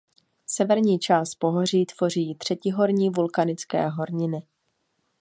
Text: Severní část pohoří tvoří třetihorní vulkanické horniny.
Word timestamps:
Severní 0.47 0.99
část 0.99 1.35
pohoří 1.35 1.85
tvoří 1.85 2.35
třetihorní 2.35 3.09
vulkanické 3.09 3.89
horniny. 3.89 4.43